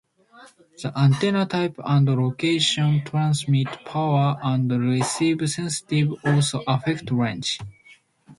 The 0.81 0.91
antenna 0.97 1.45
type 1.45 1.75
and 1.77 2.07
location, 2.07 3.03
transmit 3.05 3.67
power 3.85 4.35
and 4.41 4.71
receive 4.71 5.47
sensitivity 5.47 6.19
also 6.25 6.63
affect 6.65 7.11
range. 7.11 7.59